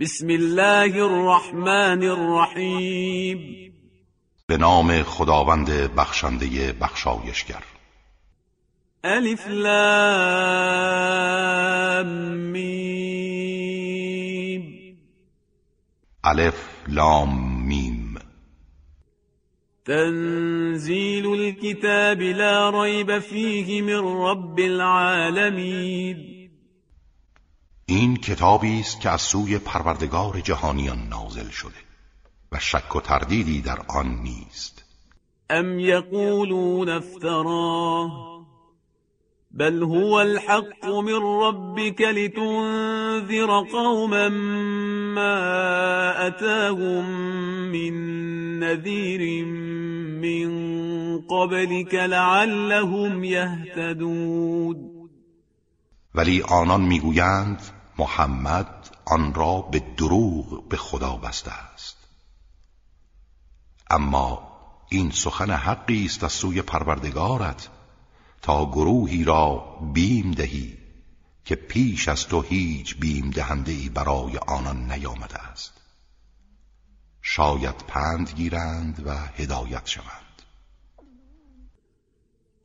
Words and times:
بسم 0.00 0.28
الله 0.28 1.02
الرحمن 1.04 2.02
الرحیم 2.02 3.72
به 4.46 4.56
نام 4.56 5.02
خداوند 5.02 5.70
بخشنده 5.70 6.72
بخشایشگر. 6.72 7.62
الف 9.04 9.48
لام 9.48 10.06
میم 12.52 12.96
الف 16.24 16.68
لام 16.88 17.62
میم 17.66 18.18
تنزیل 19.84 21.26
الكتاب 21.26 22.22
لا 22.22 22.84
ریب 22.84 23.18
فیه 23.18 23.82
من 23.82 24.26
رب 24.26 24.58
العالمین 24.58 26.35
این 27.96 28.16
کتابی 28.16 28.80
است 28.80 29.00
که 29.00 29.10
از 29.10 29.20
سوی 29.20 29.58
پروردگار 29.58 30.40
جهانیان 30.40 31.08
نازل 31.08 31.48
شده 31.48 31.80
و 32.52 32.58
شک 32.58 32.96
و 32.96 33.00
تردیدی 33.00 33.60
در 33.60 33.78
آن 33.88 34.06
نیست. 34.22 34.84
ام 35.50 35.78
یقولون 35.78 36.88
افتراه 36.88 38.36
بل 39.50 39.82
هو 39.82 40.12
الحق 40.12 40.86
من 40.86 41.42
ربك 41.42 42.00
لتنذر 42.00 43.60
قوما 43.72 44.28
ما 45.14 46.12
أتاهم 46.26 47.04
من 47.72 47.94
نذير 48.58 49.44
من 50.24 50.48
قبلك 51.20 51.94
لعلهم 51.94 53.24
يهتدون 53.24 54.76
ولی 56.14 56.42
آنان 56.42 56.80
می‌گویند 56.80 57.75
محمد 57.98 58.96
آن 59.04 59.34
را 59.34 59.60
به 59.60 59.78
دروغ 59.80 60.68
به 60.68 60.76
خدا 60.76 61.16
بسته 61.16 61.52
است. 61.52 61.96
اما 63.90 64.56
این 64.88 65.10
سخن 65.10 65.50
حقی 65.50 66.04
است 66.04 66.24
از 66.24 66.32
سوی 66.32 66.62
پروردگارت 66.62 67.68
تا 68.42 68.66
گروهی 68.66 69.24
را 69.24 69.78
بیم 69.94 70.30
دهی 70.30 70.78
که 71.44 71.54
پیش 71.54 72.08
از 72.08 72.26
تو 72.26 72.42
هیچ 72.42 72.96
بیم 72.96 73.30
دهنده 73.30 73.72
ای 73.72 73.88
برای 73.88 74.38
آنان 74.38 74.92
نیامده 74.92 75.38
است. 75.38 75.72
شاید 77.22 77.76
پند 77.76 78.30
گیرند 78.30 79.06
و 79.06 79.16
هدایت 79.16 79.86
شوند. 79.86 80.25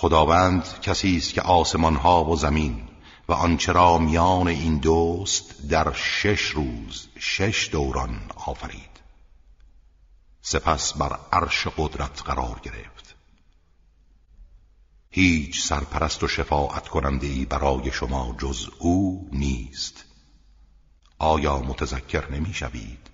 خداوند 0.00 0.80
کسی 0.80 1.16
است 1.16 1.34
که 1.34 1.42
آسمان 1.42 1.96
ها 1.96 2.24
و 2.24 2.36
زمین 2.36 2.88
و 3.28 3.32
آنچه 3.32 3.72
را 3.72 3.98
میان 3.98 4.48
این 4.48 4.78
دوست 4.78 5.62
در 5.68 5.92
شش 5.92 6.40
روز 6.40 7.08
شش 7.18 7.68
دوران 7.72 8.20
آفرید. 8.46 9.00
سپس 10.42 10.92
بر 10.92 11.18
عرش 11.32 11.66
قدرت 11.76 12.22
قرار 12.22 12.60
گرفت. 12.62 13.14
هیچ 15.10 15.62
سرپرست 15.62 16.22
و 16.22 16.28
شفاعت 16.28 16.88
کننده 16.88 17.26
ای 17.26 17.44
برای 17.44 17.92
شما 17.92 18.36
جز 18.38 18.68
او 18.78 19.28
نیست. 19.32 20.04
آیا 21.18 21.58
متذکر 21.58 22.32
نمی 22.32 22.54
شوید؟ 22.54 23.09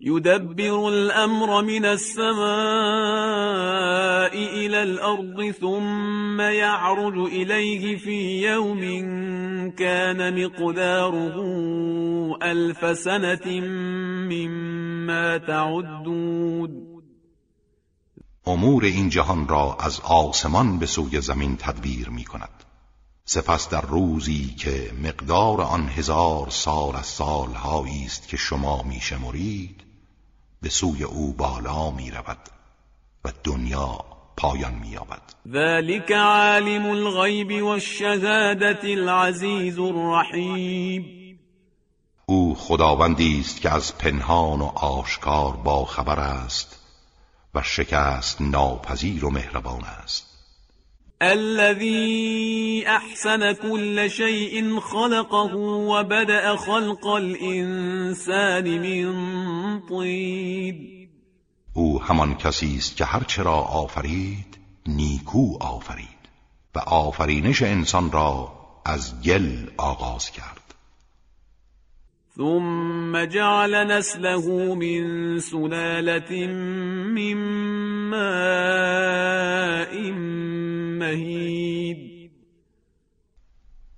يدبر 0.00 0.88
الأمر 0.88 1.62
من 1.62 1.84
السماء 1.84 2.34
إلى 4.34 4.82
الأرض 4.82 5.50
ثم 5.50 6.40
يعرج 6.40 7.18
إليه 7.18 7.96
في 7.96 8.46
يوم 8.46 8.80
كان 9.70 10.44
مقداره 10.44 11.36
ألف 12.42 12.98
سنة 12.98 13.60
مما 14.30 15.38
تعدون. 15.38 16.94
امور 18.46 18.84
این 18.84 19.08
جهان 19.08 19.48
را 19.48 19.76
از 19.80 20.00
آسمان 20.00 20.78
به 20.78 20.86
سوی 20.86 21.20
زمین 21.20 21.56
تدبیر 21.56 22.08
می 22.08 22.24
کند 22.24 22.64
سپس 23.26 23.68
در 23.68 23.80
روزی 23.80 24.54
که 24.58 24.90
مقدار 25.02 25.60
آن 25.60 25.88
هزار 25.88 26.50
سال 26.50 26.96
از 26.96 27.06
سالهایی 27.06 28.04
است 28.04 28.28
که 28.28 28.36
شما 28.36 28.82
می 28.82 29.00
شمرید 29.00 29.84
به 30.62 30.68
سوی 30.68 31.02
او 31.04 31.32
بالا 31.32 31.90
می 31.90 32.10
رود 32.10 32.38
و 33.24 33.32
دنیا 33.44 33.98
پایان 34.36 34.74
می 34.74 34.88
یابد. 34.88 35.22
ذلك 35.52 36.12
عالم 36.12 36.86
الغیب 36.86 37.64
والشهادة 37.64 38.80
العزیز 38.82 39.78
الرحیم. 39.78 41.38
او 42.26 42.54
خداوندی 42.54 43.40
است 43.40 43.60
که 43.60 43.70
از 43.70 43.98
پنهان 43.98 44.60
و 44.60 44.64
آشکار 44.64 45.56
با 45.56 45.84
خبر 45.84 46.20
است 46.20 46.80
و 47.54 47.62
شکست 47.62 48.40
ناپذیر 48.40 49.24
و 49.24 49.30
مهربان 49.30 49.84
است. 49.84 50.33
الذي 51.22 52.84
احسن 52.86 53.52
كل 53.52 54.10
شيء 54.10 54.80
خلقه 54.80 55.54
وبدأ 55.56 56.56
خلق 56.56 57.06
الانسان 57.06 58.64
من 58.64 59.80
طين. 59.88 61.08
او 61.74 62.02
همان 62.02 62.34
کسی 62.34 62.76
است 62.76 62.96
که 62.96 63.04
هر 63.04 63.22
چرا 63.22 63.56
آفرید 63.56 64.58
نیکو 64.86 65.56
آفرید 65.60 66.08
و 66.74 66.78
آفرینش 66.78 67.62
انسان 67.62 68.12
را 68.12 68.52
از 68.84 69.22
گل 69.22 69.66
آغاز 69.76 70.30
کرد. 70.30 70.74
ثم 72.36 73.24
جعل 73.24 73.84
نسله 73.84 74.74
من 74.74 75.40
سلالة 75.40 76.46
من 77.16 77.34
ماء. 78.10 79.53
مهید 81.04 82.30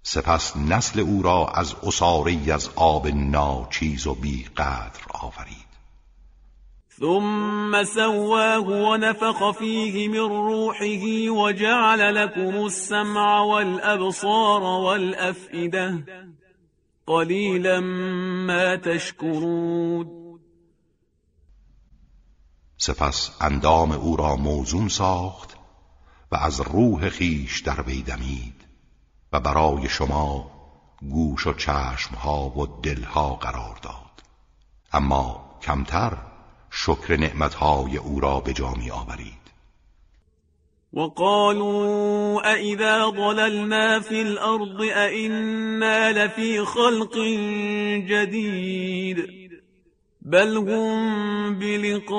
سپس 0.03 0.57
نسل 0.57 1.01
او 1.01 1.23
را 1.23 1.47
از 1.47 1.75
اصاری 1.83 2.51
از 2.51 2.71
آب 2.77 3.09
ناچیز 3.09 4.07
و 4.07 4.15
بی 4.15 4.45
قدر 4.57 5.01
آفرید 5.11 5.67
ثم 7.01 7.85
سواه 7.85 8.69
ونفخ 8.69 9.51
فيه 9.59 10.09
من 10.09 10.29
روحه 10.29 11.31
وجعل 11.31 12.15
لكم 12.15 12.65
السمع 12.65 13.41
والأبصار 13.41 14.63
والأفئدة 14.63 16.05
قلیلا 17.07 17.81
ما 18.47 18.77
تشکرون. 18.77 20.07
سپس 22.79 23.31
اندام 23.41 23.93
او 23.93 24.17
را 24.17 24.37
موزون 24.37 24.89
ساخت 24.89 25.56
و 26.33 26.37
از 26.37 26.61
روح 26.61 27.09
خیش 27.09 27.61
در 27.61 27.83
وی 27.83 28.03
دمید 28.03 28.65
و 29.33 29.41
برای 29.41 29.89
شما 29.89 30.51
گوش 31.01 31.47
و 31.47 31.53
چشمها 31.53 32.49
و 32.49 32.67
دلها 32.83 33.35
قرار 33.35 33.79
داد. 33.83 34.23
اما 34.93 35.59
کمتر 35.63 36.13
شکر 36.71 37.17
نعمتهای 37.17 37.97
او 37.97 38.21
را 38.21 38.41
به 38.41 38.53
جا 38.53 38.71
می 38.71 38.91
آورید. 38.91 39.47
وقالوا 40.93 42.43
أئذا 42.45 43.11
ضللنا 43.11 44.01
في 44.01 44.23
الأرض 44.23 44.81
أئنا 44.81 46.11
لفي 46.11 46.65
خلق 46.65 47.19
جديد. 48.09 49.46
بل 50.33 50.57
هم 50.57 51.59
بلقاء 51.59 52.17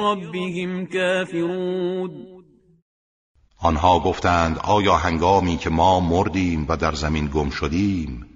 ربهم 0.00 0.86
كافرون 0.86 2.44
آنها 3.58 4.00
گفتند 4.00 4.58
آیا 4.58 4.96
هنگامی 4.96 5.56
که 5.56 5.70
ما 5.70 6.00
مردیم 6.00 6.66
و 6.68 6.76
در 6.76 6.94
زمین 6.94 7.30
گم 7.34 7.50
شدیم 7.50 8.26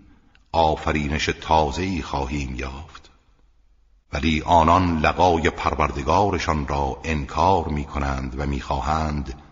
آفرینش 0.52 1.30
تازه‌ای 1.40 2.02
خواهیم 2.02 2.54
یافت؟ 2.54 3.10
ولی 4.12 4.42
آنان 4.46 4.98
لقای 4.98 5.50
پروردگارشان 5.50 6.68
را 6.68 7.00
انکار 7.04 7.68
می 7.68 7.84
کنند 7.84 8.40
و 8.40 8.46
می‌خواهند 8.46 9.42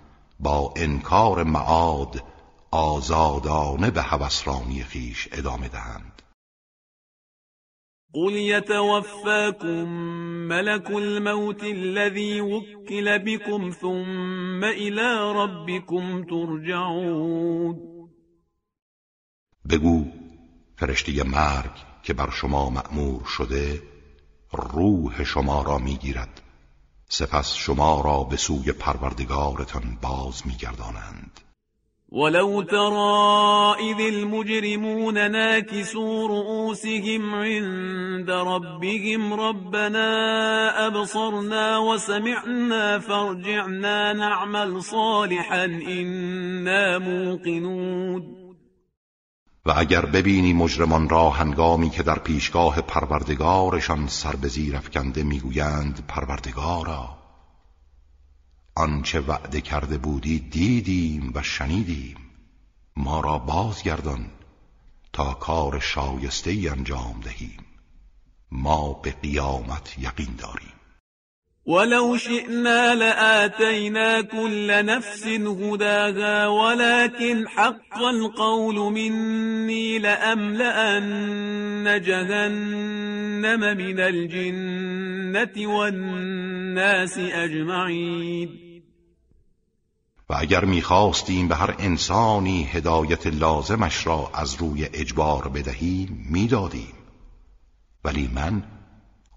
با 0.40 0.74
انکار 0.76 1.42
معاد 1.42 2.24
آزادانه 2.70 3.90
به 3.90 4.02
هوسرانی 4.02 4.82
خیش 4.82 5.28
ادامه 5.32 5.68
دهند. 5.68 6.22
قل 8.14 8.32
يتوفاكم 8.32 9.88
ملك 10.48 10.90
الموت 10.90 11.64
الذي 11.64 12.40
وكل 12.40 13.18
بكم 13.18 13.70
ثم 13.70 14.64
إلى 14.64 15.32
ربكم 15.32 16.24
ترجعون 16.24 17.90
بگو 19.64 20.04
فرشته 20.76 21.22
مرگ 21.22 21.70
که 22.02 22.14
بر 22.14 22.30
شما 22.30 22.70
مأمور 22.70 23.24
شده 23.24 23.82
روح 24.52 25.24
شما 25.24 25.62
را 25.62 25.78
می‌گیرد. 25.78 26.42
سپس 27.08 27.54
شما 27.54 28.00
را 28.00 28.24
به 28.24 28.36
سوی 28.36 28.72
پروردگارتان 28.72 29.98
باز 30.02 30.46
میگردانند. 30.46 31.40
ولو 32.12 32.62
ترى 32.62 33.74
إذ 33.90 34.00
المجرمون 34.00 35.30
ناكسوا 35.30 36.28
رؤوسهم 36.28 37.34
عند 37.34 38.30
ربهم 38.30 39.34
ربنا 39.34 40.86
أبصرنا 40.86 41.78
وسمعنا 41.78 42.98
فارجعنا 42.98 44.12
نعمل 44.12 44.82
صالحا 44.82 45.64
إنا 45.64 46.98
موقنون 46.98 48.36
و 49.66 49.72
اگر 49.76 50.06
ببینی 50.06 50.52
مجرمان 50.52 51.08
را 51.08 51.30
هنگامی 51.30 51.90
که 51.90 52.02
در 52.02 52.18
پیشگاه 52.18 52.80
پروردگارشان 52.80 54.06
سر 54.06 54.36
به 54.36 54.48
زیر 54.48 54.76
افکنده 54.76 55.22
می‌گویند 55.22 56.04
پروردگارا 56.08 57.19
آنچه 58.80 59.20
وعده 59.20 59.60
کرده 59.60 59.98
بودی 59.98 60.38
دیدیم 60.38 61.32
و 61.34 61.42
شنیدیم. 61.42 62.16
ما 62.96 63.20
را 63.20 63.38
بازگردان 63.38 64.26
تا 65.12 65.32
کار 65.32 65.80
شایسته 65.80 66.50
ای 66.50 66.68
انجام 66.68 67.20
دهیم. 67.24 67.64
ما 68.52 68.92
به 68.92 69.14
قیامت 69.22 69.98
یقین 69.98 70.34
داریم. 70.38 70.72
ولو 71.66 72.16
شئنا 72.16 72.94
لآتينا 72.94 74.22
كل 74.22 74.84
نفس 74.84 75.26
هداها 75.26 76.46
ولكن 76.46 77.48
حق 77.48 78.02
القول 78.02 78.92
مني 78.92 79.98
لأملأن 79.98 82.02
جهنم 82.02 83.76
من 83.76 84.00
الجنة 84.00 85.66
والناس 85.66 87.18
أجمعين 87.18 88.69
و 90.30 90.34
اگر 90.38 90.64
می‌خواستیم 90.64 91.48
به 91.48 91.56
هر 91.56 91.74
انسانی 91.78 92.64
هدایت 92.64 93.26
لازمش 93.26 94.06
را 94.06 94.30
از 94.34 94.54
روی 94.54 94.84
اجبار 94.84 95.48
بدهیم 95.48 96.26
می‌دادیم. 96.30 96.94
ولی 98.04 98.28
من 98.28 98.62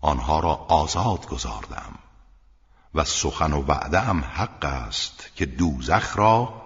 آنها 0.01 0.39
را 0.39 0.53
آزاد 0.53 1.27
گذاردم 1.27 1.95
و 2.95 3.03
سخن 3.03 3.53
و 3.53 3.61
وعده 3.61 3.99
هم 3.99 4.23
حق 4.33 4.65
است 4.65 5.29
که 5.35 5.45
دوزخ 5.45 6.17
را 6.17 6.61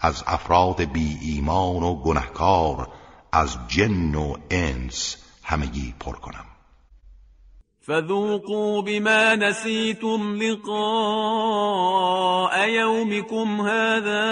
از 0.00 0.24
افراد 0.26 0.80
بی 0.80 1.18
ایمان 1.20 1.82
و 1.82 1.94
گنهکار 1.94 2.88
از 3.32 3.58
جن 3.68 4.14
و 4.14 4.36
انس 4.50 5.16
همگی 5.42 5.94
پر 6.00 6.16
کنم. 6.16 6.44
فذوقوا 7.88 8.82
بما 8.82 9.36
نسيتم 9.36 10.36
لقاء 10.36 10.68
يومكم 12.68 13.60
هذا 13.60 14.26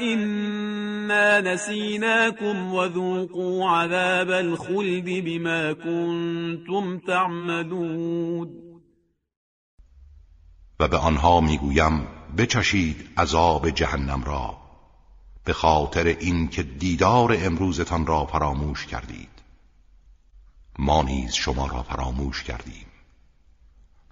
إنا 0.00 1.40
نسيناكم 1.40 2.74
وذوقوا 2.74 3.70
عذاب 3.70 4.30
الخلد 4.30 5.04
بما 5.04 5.72
كنتم 5.72 6.98
تعملون. 6.98 8.48
و 10.80 10.88
به 10.88 10.96
آنها 10.96 11.40
می‌گویم 11.40 12.06
بچشید 12.38 13.08
عذاب 13.18 13.70
جهنم 13.70 14.24
را 14.24 14.56
به 15.44 15.52
خاطر 15.52 16.06
اینکه 16.06 16.62
دیدار 16.62 17.36
امروزتان 17.40 18.06
را 18.06 18.24
فراموش 18.26 18.86
کردید. 18.86 19.45
ما 20.78 21.02
نیز 21.02 21.34
شما 21.34 21.66
را 21.66 21.82
فراموش 21.82 22.42
کردیم. 22.42 22.86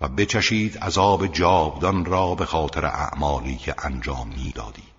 و 0.01 0.09
بچشید 0.09 0.79
عذاب 0.79 1.27
جاودان 1.27 2.05
را 2.05 2.35
به 2.35 2.45
خاطر 2.45 2.87
اعمالی 2.87 3.57
که 3.57 3.75
انجام 3.87 4.29
می‌دادید. 4.29 4.95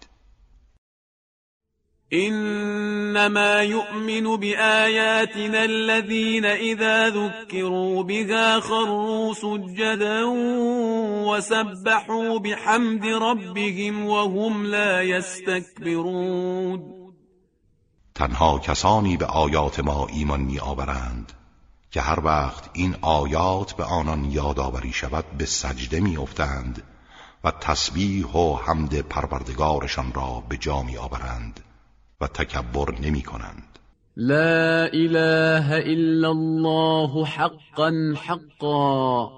إنما 2.13 3.63
يؤمن 3.63 4.38
بآياتنا 4.38 5.59
الذين 5.59 6.45
إذا 6.45 7.09
ذكروا 7.09 8.03
بها 8.03 8.59
خروا 8.59 9.33
سجدا 9.33 10.25
وسبحوا 11.25 12.38
بحمد 12.38 13.06
ربهم 13.06 14.06
وهم 14.06 14.65
لا 14.65 15.03
يستكبرون. 15.03 16.81
تنها 18.15 18.59
کسانی 18.59 19.18
به 19.18 19.25
آیات 19.25 19.79
ما 19.79 20.07
ایمان 20.07 20.41
می 20.41 20.59
آورند 20.59 21.33
که 21.91 22.01
هر 22.01 22.19
وقت 22.19 22.69
این 22.73 22.95
آیات 23.01 23.73
به 23.73 23.83
آنان 23.83 24.25
یادآوری 24.25 24.93
شود 24.93 25.25
به 25.37 25.45
سجده 25.45 25.99
می 25.99 26.17
افتند 26.17 26.83
و 27.43 27.51
تسبیح 27.51 28.25
و 28.25 28.55
حمد 28.55 29.01
پروردگارشان 29.01 30.13
را 30.13 30.43
به 30.49 30.57
جا 30.57 30.81
می 30.81 30.97
آورند 30.97 31.59
و 32.21 32.27
تکبر 32.27 32.99
نمی 33.01 33.21
کنند 33.21 33.79
لا 34.17 34.85
اله 34.93 35.83
الا 35.85 36.29
الله 36.29 37.25
حقا 37.25 37.91
حقا. 38.15 39.29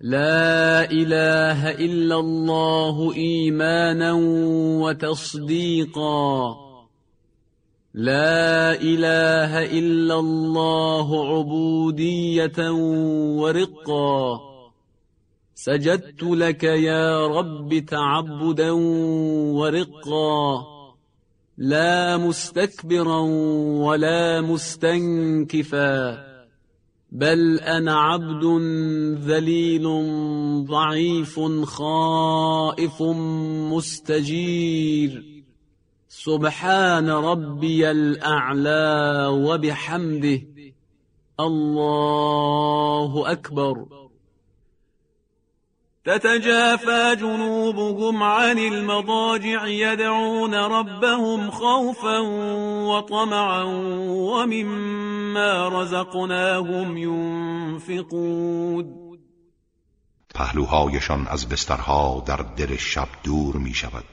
لا 0.00 0.80
اله 0.80 1.76
الا 1.78 2.18
الله 2.18 3.12
ایمانا 3.14 4.16
وتصديقا 4.84 6.54
لا 7.94 8.82
إله 8.82 9.78
إلا 9.78 10.18
الله 10.18 11.36
عبودية 11.38 12.70
ورقا. 13.40 14.40
سجدت 15.54 16.22
لك 16.22 16.64
يا 16.64 17.26
رب 17.26 17.78
تعبدا 17.78 18.70
ورقا. 19.50 20.66
لا 21.58 22.16
مستكبرا 22.16 23.20
ولا 23.86 24.40
مستنكفا. 24.40 26.24
بل 27.12 27.60
أنا 27.60 27.94
عبد 27.94 28.44
ذليل 29.22 29.84
ضعيف 30.64 31.40
خائف 31.64 33.02
مستجير. 33.72 35.33
سبحان 36.24 37.10
ربي 37.10 37.90
الأعلى 37.90 39.26
وبحمده. 39.30 40.40
الله 41.40 43.32
أكبر. 43.32 43.84
تتجافى 46.04 47.16
جنوبهم 47.20 48.22
عن 48.22 48.58
المضاجع 48.58 49.66
يدعون 49.66 50.54
ربهم 50.54 51.50
خوفا 51.50 52.18
وطمعا 52.88 53.62
ومما 54.32 55.68
رزقناهم 55.68 56.96
ينفقون. 56.96 58.86
پهلوهایشان 60.34 61.26
از 61.26 61.48
بسترها 61.48 62.24
در 62.26 62.36
دل 62.36 62.76
شب 62.76 63.08
دور 63.24 63.56
می 63.56 63.74
شود 63.74 64.04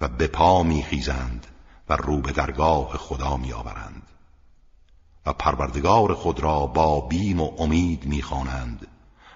و 0.00 0.08
به 0.08 0.26
پا 0.26 0.62
می 0.62 0.82
خیزند 0.82 1.46
و 1.88 1.96
رو 1.96 2.20
به 2.20 2.32
درگاه 2.32 2.96
خدا 2.96 3.36
می 3.36 3.52
آورند 3.52 4.02
و 5.26 5.32
پروردگار 5.32 6.14
خود 6.14 6.40
را 6.40 6.66
با 6.66 7.00
بیم 7.00 7.40
و 7.40 7.52
امید 7.58 8.06
می 8.06 8.22
خوانند 8.22 8.86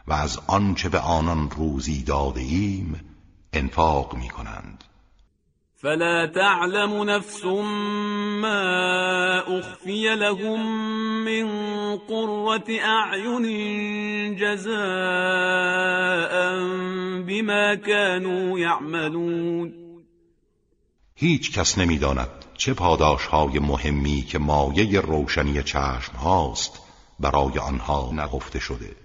و 0.06 0.12
از 0.12 0.40
آنچه 0.46 0.88
به 0.88 0.98
آنان 0.98 1.50
روزی 1.50 2.02
داده 2.02 2.40
ایم 2.40 3.00
انفاق 3.52 4.14
می 4.14 4.28
کنند 4.28 4.84
فلا 5.76 6.26
تعلم 6.26 7.10
نفس 7.10 7.44
ما 7.44 8.48
اخفی 9.58 10.14
لهم 10.14 10.60
من 11.24 11.48
قرة 11.96 12.80
اعین 12.84 14.36
جزاء 14.36 14.80
بما 17.28 17.76
كانوا 17.76 18.58
یعملون 18.58 19.79
هیچ 21.20 21.52
کس 21.58 21.78
نمی‌داند 21.78 22.28
چه 22.56 22.74
پاداش 22.74 23.26
های 23.26 23.58
مهمی 23.58 24.22
که 24.22 24.38
مایه 24.38 25.00
روشنی 25.00 25.62
چشم 25.62 26.16
هاست 26.16 26.80
برای 27.20 27.58
آنها 27.58 28.10
نهفته 28.12 28.58
شده. 28.58 28.96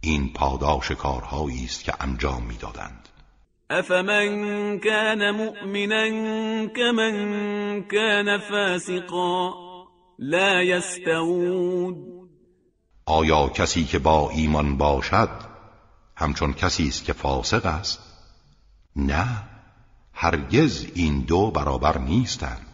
این 0.00 0.32
پاداش 0.32 0.90
کارهایی 0.90 1.64
است 1.64 1.84
که 1.84 1.92
انجام 2.00 2.42
می‌دادند. 2.42 3.08
افمن 3.70 4.78
كان 4.78 5.30
مؤمنا 5.30 6.08
كمن 6.66 7.82
كان 7.82 8.38
فاسقا 8.38 9.52
لا 10.18 10.62
يستوون 10.62 11.96
آیا 13.06 13.48
کسی 13.48 13.84
که 13.84 13.98
با 13.98 14.30
ایمان 14.30 14.76
باشد 14.76 15.30
همچون 16.16 16.52
کسی 16.52 16.88
است 16.88 17.04
که 17.04 17.12
فاسق 17.12 17.66
است؟ 17.66 18.00
نه. 18.96 19.51
هرگز 20.14 20.86
این 20.94 21.20
دو 21.20 21.50
برابر 21.50 21.98
نیستند. 21.98 22.66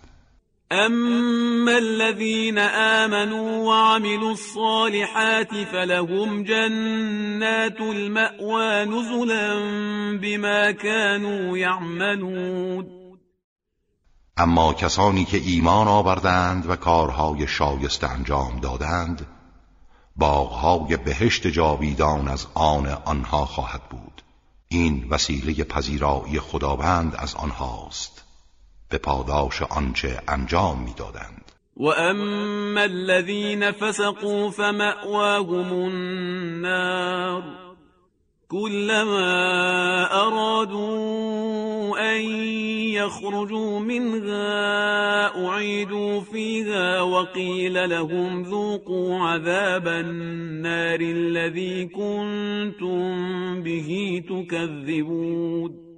اما 0.70 1.70
الذين 1.70 2.58
آمنوا 2.58 3.64
وعملوا 3.64 4.30
الصالحات 4.30 5.64
فلهم 5.72 6.42
جنات 6.42 7.80
المأوى 7.80 8.84
نزلا 8.84 9.54
بما 10.22 10.72
كانوا 10.72 11.58
يعملون. 11.58 12.86
اما 14.38 14.72
کسانی 14.72 15.24
که 15.24 15.36
ایمان 15.36 15.88
آوردند 15.88 16.70
و 16.70 16.76
کارهای 16.76 17.46
شایسته 17.46 18.10
انجام 18.10 18.60
دادند 18.60 19.26
باغهای 20.16 20.96
بهشت 20.96 21.46
جاویدان 21.46 22.28
از 22.28 22.46
آن 22.54 22.86
آنها 22.86 23.46
خواهد 23.46 23.82
بود. 23.90 24.22
این 24.68 25.06
وسیله 25.10 25.64
پذیرایی 25.64 26.40
خداوند 26.40 27.14
از 27.18 27.34
آنهاست. 27.34 28.24
به 28.88 28.98
پاداش 28.98 29.62
آنچه 29.62 30.20
انجام 30.28 30.78
می‌دادند. 30.78 31.52
و 31.76 31.86
اما 31.86 32.80
الذين 32.80 33.72
فسقوا 33.72 34.50
فمأواهم 34.50 35.72
النار 35.72 37.42
كلما 38.48 40.06
أرادوا 40.10 41.27
أن 41.98 42.20
يخرجوا 42.94 43.80
منها 43.80 45.46
أعيدوا 45.46 46.20
فيها 46.20 47.00
وقيل 47.00 47.90
لهم 47.90 48.42
ذوقوا 48.42 49.28
عذاب 49.28 49.88
النار 49.88 51.00
الذي 51.00 51.86
كنتم 51.86 53.62
به 53.62 54.22
تكذبون. 54.28 55.88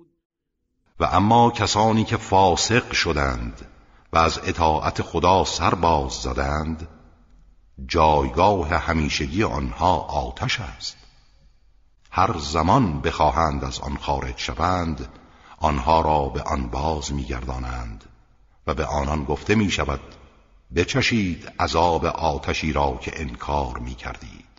و 1.01 1.05
اما 1.05 1.51
کسانی 1.51 2.05
که 2.05 2.17
فاسق 2.17 2.93
شدند 2.93 3.67
و 4.13 4.19
از 4.19 4.41
اطاعت 4.45 5.03
خدا 5.03 5.45
سر 5.45 5.75
باز 5.75 6.13
زدند 6.13 6.89
جایگاه 7.87 8.69
همیشگی 8.69 9.43
آنها 9.43 9.97
آتش 9.99 10.61
است. 10.61 10.97
هر 12.11 12.39
زمان 12.39 13.01
بخواهند 13.01 13.65
از 13.65 13.81
آن 13.81 13.97
خارج 13.97 14.39
شوند 14.39 15.09
آنها 15.61 16.01
را 16.01 16.29
به 16.29 16.43
آن 16.43 16.69
باز 16.71 17.13
میگردانند 17.13 18.05
و 18.67 18.75
به 18.75 18.85
آنان 18.85 19.25
گفته 19.25 19.55
می 19.55 19.71
شود 19.71 20.01
بچشید 20.77 21.53
عذاب 21.61 22.05
آتشی 22.05 22.73
را 22.73 22.99
که 23.03 23.21
انکار 23.21 23.79
می 23.79 23.95
کردید 23.95 24.51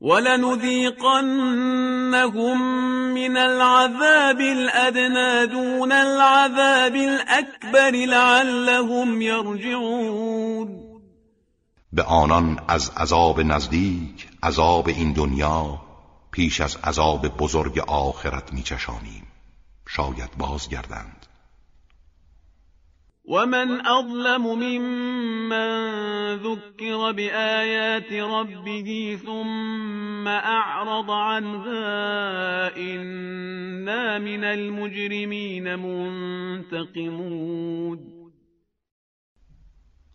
ولنذيقنهم 0.00 1.22
من 3.14 3.36
العذاب 3.36 4.40
الأدنى 4.40 5.46
دون 5.46 5.92
العذاب 5.92 6.94
الأكبر 6.94 7.90
لعلهم 7.90 9.22
يرجعون 9.22 10.82
به 11.92 12.02
آنان 12.02 12.60
از 12.68 12.90
عذاب 12.96 13.40
نزدیک 13.40 14.28
عذاب 14.42 14.88
این 14.88 15.12
دنیا 15.12 15.80
پیش 16.30 16.60
از 16.60 16.76
عذاب 16.76 17.28
بزرگ 17.28 17.78
آخرت 17.78 18.52
میچشانیم. 18.52 19.31
شاید 19.86 20.30
بازگردند. 20.38 21.26
ومن 23.28 23.86
أظلم 23.86 24.42
ممن 24.42 25.68
ذكر 26.36 27.12
بآيات 27.12 28.12
ربه 28.12 29.18
ثم 29.26 30.28
أعرض 30.28 31.10
عنها 31.10 32.76
إنا 32.76 34.18
من 34.18 34.44
المجرمين 34.44 35.74
منتقمون. 35.74 37.42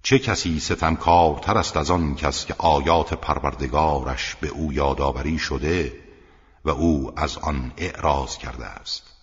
چه 0.03 0.19
کسی 0.19 0.59
ستمکارتر 0.59 1.57
است 1.57 1.77
از 1.77 1.91
آن 1.91 2.15
کس 2.15 2.45
که 2.45 2.55
آیات 2.57 3.13
پروردگارش 3.13 4.35
به 4.35 4.47
او 4.47 4.73
یادآوری 4.73 5.39
شده 5.39 5.93
و 6.65 6.69
او 6.69 7.19
از 7.19 7.37
آن 7.37 7.73
اعراض 7.77 8.37
کرده 8.37 8.65
است؟ 8.65 9.16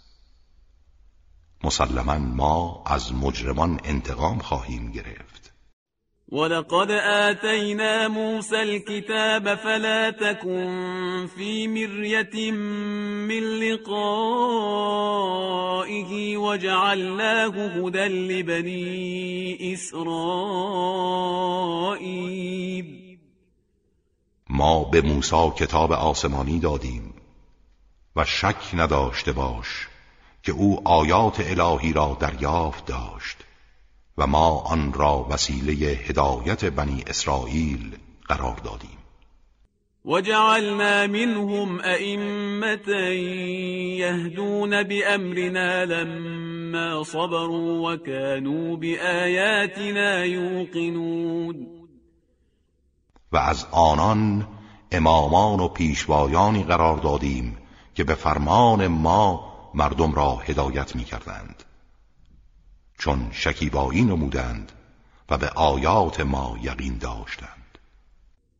مسلما 1.64 2.18
ما 2.18 2.82
از 2.86 3.12
مجرمان 3.14 3.80
انتقام 3.84 4.38
خواهیم 4.38 4.92
گرفت. 4.92 5.44
ولقد 6.32 6.90
آتینا 6.90 8.08
موسى 8.08 8.56
الكتاب 8.56 9.54
فلا 9.54 10.10
تكن 10.10 11.28
في 11.36 11.68
مرية 11.68 12.50
من 13.30 13.42
لقائه 13.60 13.96
وجعلناه 16.36 17.66
هدى 17.66 18.04
لبني 18.04 19.74
إسرائيل 19.74 20.74
ما 24.48 24.84
به 24.84 25.00
موسی 25.00 25.50
کتاب 25.56 25.92
آسمانی 25.92 26.58
دادیم 26.58 27.14
و 28.16 28.24
شک 28.24 28.74
نداشته 28.74 29.32
باش 29.32 29.88
که 30.44 30.52
او 30.52 30.88
آیات 30.88 31.40
الهی 31.40 31.92
را 31.92 32.16
دریافت 32.20 32.86
داشت 32.86 33.36
و 34.18 34.26
ما 34.26 34.60
آن 34.60 34.92
را 34.92 35.26
وسیله 35.30 35.72
هدایت 35.72 36.64
بنی 36.64 37.04
اسرائیل 37.06 37.96
قرار 38.28 38.56
دادیم. 38.56 38.98
وجعلنا 40.04 41.06
منهم 41.06 41.80
أئمة 41.80 42.88
يهدون 43.98 44.82
بأمرنا 44.82 45.84
لما 45.84 47.02
صبروا 47.02 47.92
وكانوا 47.92 48.76
بآياتنا 48.76 50.24
يوقنون. 50.24 51.66
و 53.32 53.36
از 53.36 53.66
آنان 53.70 54.48
امامان 54.92 55.60
و 55.60 55.68
پیشوایانی 55.68 56.62
قرار 56.62 56.96
دادیم 56.96 57.58
که 57.94 58.04
به 58.04 58.14
فرمان 58.14 58.86
ما 58.86 59.53
مردم 59.74 60.14
را 60.14 60.36
هدایت 60.36 60.96
می 60.96 61.04
کردند 61.04 61.64
چون 62.98 63.28
شکیبایی 63.32 64.02
نمودند 64.02 64.72
و 65.30 65.38
به 65.38 65.48
آیات 65.48 66.20
ما 66.20 66.56
یقین 66.62 66.98
داشتند. 66.98 67.78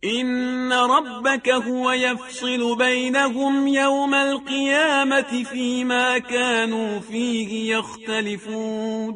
این 0.01 0.73
ربک 0.73 1.49
هو 1.49 1.95
یفصل 1.97 2.77
بینهم 2.79 3.67
یوم 3.67 4.15
القیامت 4.15 5.43
فیما 5.53 6.21
كانوا 6.21 7.01
فیه 7.01 7.53
یختلفون 7.53 9.15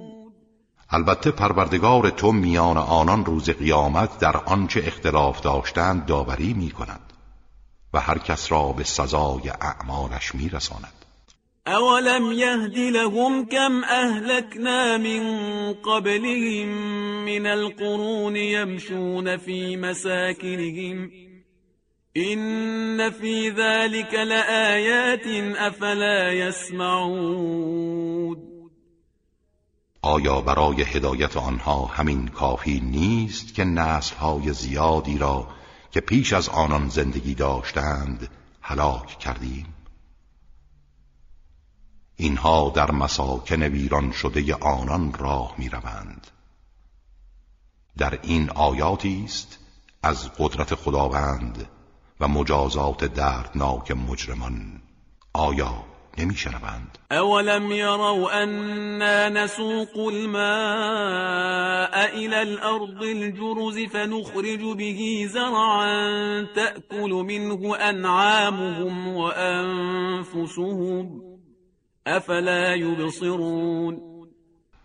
البته 0.91 1.31
پروردگار 1.31 2.11
تو 2.11 2.33
میان 2.33 2.77
آنان 2.77 3.25
روز 3.25 3.51
قیامت 3.51 4.19
در 4.19 4.37
آنچه 4.37 4.83
اختلاف 4.87 5.41
داشتند 5.41 6.07
داوری 6.07 6.55
می 6.55 6.71
کند 6.71 7.13
و 7.93 8.01
هر 8.01 8.19
کس 8.19 8.53
را 8.53 8.73
به 8.73 8.85
سزای 8.85 9.51
اعمالش 9.61 10.35
می 10.35 10.49
رساند 10.49 11.05
أولم 11.69 12.33
يهد 12.33 12.79
لهم 12.79 13.45
كم 13.45 13.85
أهلكنا 13.85 14.97
من 14.97 15.23
قبلهم 15.73 16.69
من 17.25 17.47
القرون 17.47 18.37
يمشون 18.37 19.37
في 19.37 19.77
مساكنهم 19.77 21.11
إن 22.17 23.11
في 23.11 23.51
ذلك 23.51 24.15
لآيات 24.15 25.27
أفلا 25.57 26.33
يسمعون 26.33 27.69
آیا 30.03 30.41
برای 30.41 30.83
هدایت 30.83 31.37
آنها 31.37 31.85
همین 31.85 32.29
کافی 32.29 32.81
نیست 32.81 33.55
که 33.55 33.65
نسلهای 33.65 34.53
زیادی 34.53 35.19
را 35.19 35.49
که 35.91 36.01
پیش 36.01 36.33
از 36.33 36.49
آنان 36.49 36.89
زندگی 36.89 37.35
داشتند 37.35 38.29
هلاک 38.61 39.19
کردیم؟ 39.19 39.78
اینها 42.21 42.73
در 42.75 42.91
مساکن 42.91 43.63
ویران 43.63 44.13
شده 44.13 44.55
آنان 44.55 45.13
راه 45.13 45.55
می 45.59 45.69
روند. 45.69 46.27
در 47.99 48.19
این 48.23 48.51
آیاتی 48.51 49.23
است 49.25 49.59
از 50.03 50.31
قدرت 50.39 50.75
خداوند 50.75 51.69
و 52.21 52.29
مجازات 52.29 53.05
دردناک 53.05 53.91
مجرمان 53.91 54.83
آیا 55.33 55.85
نمی 56.19 56.35
شنوند 56.35 56.99
اولم 57.11 57.73
یروا 57.73 58.31
انا 58.31 59.29
نسوق 59.29 59.99
الماء 59.99 61.91
الى 62.15 62.35
الارض 62.35 63.03
الجرز 63.03 63.79
فنخرج 63.93 64.77
به 64.77 65.27
زرعا 65.27 66.47
تأكل 66.55 67.11
منه 67.11 67.77
انعامهم 67.81 69.09
وانفسهم 69.17 70.89
افلا 72.07 72.77
یبصرون؟ 72.77 74.01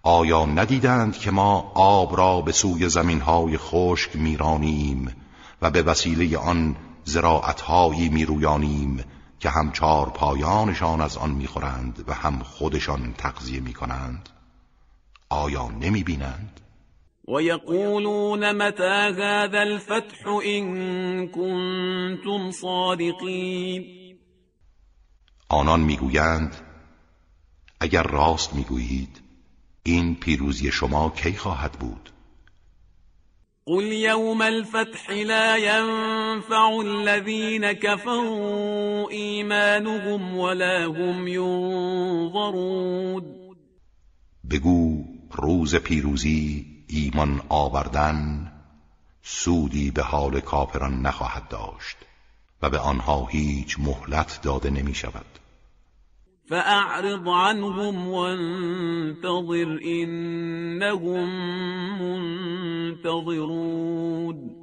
آیا 0.03 0.45
ندیدند 0.45 1.17
که 1.17 1.31
ما 1.31 1.71
آب 1.75 2.17
را 2.17 2.41
به 2.41 2.51
سوی 2.51 2.89
زمینهای 2.89 3.57
خشک 3.57 4.15
میرانیم 4.15 5.15
و 5.61 5.71
به 5.71 5.81
وسیله 5.81 6.37
آن 6.37 6.75
زراعتهایی 7.03 8.09
میرویانیم 8.09 9.03
که 9.39 9.49
هم 9.49 9.71
چار 9.71 10.09
پایانشان 10.09 11.01
از 11.01 11.17
آن 11.17 11.31
می‌خورند 11.31 12.03
و 12.07 12.13
هم 12.13 12.39
خودشان 12.43 13.13
تغذیه 13.17 13.59
می‌کنند؟ 13.59 14.29
آیا 15.29 15.67
نمی‌بینند؟ 15.81 16.59
ويقولون 17.27 18.51
متى 18.51 18.83
هذا 19.23 19.59
الفتح 19.59 20.27
إن 20.45 21.27
كنتم 21.27 22.51
صادقین؟ 22.51 23.83
آنان 25.49 25.79
می‌گویند 25.79 26.72
اگر 27.83 28.03
راست 28.03 28.53
می‌گویید 28.53 29.21
این 29.83 30.15
پیروزی 30.15 30.71
شما 30.71 31.09
کی 31.09 31.33
خواهد 31.33 31.71
بود؟ 31.71 32.09
قل 33.65 33.91
يوم 33.91 34.41
الفتح 34.41 35.11
لا 35.11 35.57
ينفع 35.57 36.69
الذين 36.85 37.73
كفروا 37.73 39.09
إيمانهم 39.09 40.37
ولا 40.37 40.85
هم 40.85 41.27
ينظرون 41.27 43.23
بگو 44.49 45.03
روز 45.31 45.75
پیروزی 45.75 46.65
ایمان 46.87 47.41
آوردن 47.49 48.51
سودی 49.23 49.91
به 49.91 50.03
حال 50.03 50.39
کافران 50.39 51.01
نخواهد 51.01 51.47
داشت 51.47 51.97
و 52.61 52.69
به 52.69 52.79
آنها 52.79 53.25
هیچ 53.25 53.79
مهلت 53.79 54.39
داده 54.41 54.69
نمی 54.69 54.95
شود 54.95 55.25
فأعرض 56.49 57.27
عنهم 57.27 58.07
وانتظر 58.07 59.79
إنهم 59.85 61.29
منتظرون. 63.03 64.53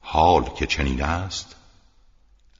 حال 0.00 0.44
که 0.44 0.66
چنین 0.66 1.02
است 1.02 1.56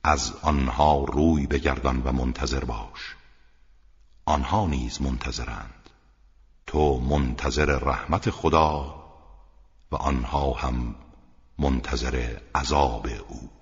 از 0.05 0.33
آنها 0.43 1.05
روی 1.05 1.47
بگردان 1.47 2.03
و 2.03 2.13
منتظر 2.13 2.65
باش. 2.65 3.17
آنها 4.25 4.67
نیز 4.67 5.03
منتظرند. 5.03 5.91
تو 6.67 7.01
منتظر 7.01 7.79
رحمت 7.79 8.31
خدا 8.31 9.05
و 9.93 9.97
آنها 9.97 10.53
هم 10.53 10.95
منتظر 11.59 12.37
عذاب 12.55 13.07
او. 13.29 13.60